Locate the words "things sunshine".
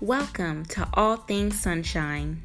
1.16-2.44